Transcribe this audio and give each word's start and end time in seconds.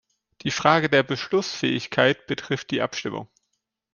Die 0.41 0.49
Frage 0.49 0.89
der 0.89 1.03
Beschlussfähigkeit 1.03 2.25
betrifft 2.25 2.71
die 2.71 2.81
Abstimmung. 2.81 3.29